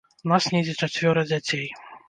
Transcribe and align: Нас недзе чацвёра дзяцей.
Нас 0.31 0.47
недзе 0.55 0.75
чацвёра 0.87 1.27
дзяцей. 1.29 1.65